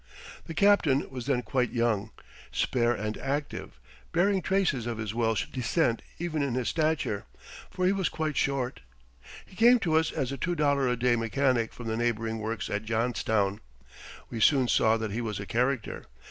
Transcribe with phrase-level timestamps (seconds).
[0.47, 2.09] The Captain was then quite young,
[2.51, 3.79] spare and active,
[4.11, 7.25] bearing traces of his Welsh descent even in his stature,
[7.69, 8.79] for he was quite short.
[9.45, 12.67] He came to us as a two dollar a day mechanic from the neighboring works
[12.67, 13.59] at Johnstown.
[14.31, 16.07] We soon saw that he was a character.